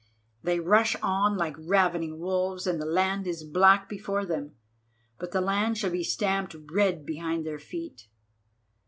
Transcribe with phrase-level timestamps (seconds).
[0.41, 4.55] They rush on like ravening wolves, and the land is black before them,
[5.19, 8.07] but the land shall be stamped red behind their feet.